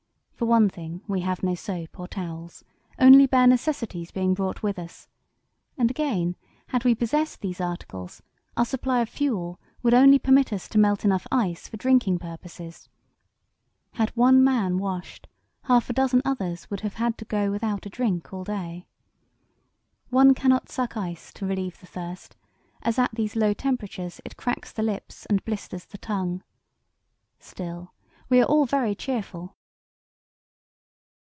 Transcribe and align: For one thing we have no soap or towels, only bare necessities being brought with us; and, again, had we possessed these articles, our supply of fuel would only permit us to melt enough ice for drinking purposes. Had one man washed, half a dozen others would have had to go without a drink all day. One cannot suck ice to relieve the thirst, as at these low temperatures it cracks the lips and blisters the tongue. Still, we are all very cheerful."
For 0.35 0.47
one 0.47 0.69
thing 0.69 1.03
we 1.07 1.19
have 1.21 1.43
no 1.43 1.53
soap 1.53 1.99
or 1.99 2.07
towels, 2.07 2.63
only 2.97 3.27
bare 3.27 3.45
necessities 3.45 4.09
being 4.09 4.33
brought 4.33 4.63
with 4.63 4.79
us; 4.79 5.07
and, 5.77 5.91
again, 5.91 6.35
had 6.69 6.83
we 6.83 6.95
possessed 6.95 7.41
these 7.41 7.61
articles, 7.61 8.23
our 8.57 8.65
supply 8.65 9.01
of 9.01 9.07
fuel 9.09 9.59
would 9.83 9.93
only 9.93 10.17
permit 10.17 10.51
us 10.51 10.67
to 10.69 10.79
melt 10.79 11.05
enough 11.05 11.27
ice 11.31 11.67
for 11.67 11.77
drinking 11.77 12.17
purposes. 12.17 12.89
Had 13.91 14.09
one 14.17 14.43
man 14.43 14.79
washed, 14.79 15.27
half 15.65 15.91
a 15.91 15.93
dozen 15.93 16.23
others 16.25 16.67
would 16.71 16.79
have 16.79 16.95
had 16.95 17.19
to 17.19 17.25
go 17.25 17.51
without 17.51 17.85
a 17.85 17.89
drink 17.91 18.33
all 18.33 18.43
day. 18.43 18.87
One 20.09 20.33
cannot 20.33 20.69
suck 20.69 20.97
ice 20.97 21.31
to 21.33 21.45
relieve 21.45 21.79
the 21.79 21.85
thirst, 21.85 22.35
as 22.81 22.97
at 22.97 23.13
these 23.13 23.35
low 23.35 23.53
temperatures 23.53 24.19
it 24.25 24.37
cracks 24.37 24.71
the 24.71 24.81
lips 24.81 25.27
and 25.27 25.45
blisters 25.45 25.85
the 25.85 25.99
tongue. 25.99 26.41
Still, 27.37 27.93
we 28.27 28.41
are 28.41 28.45
all 28.45 28.65
very 28.65 28.95
cheerful." 28.95 29.55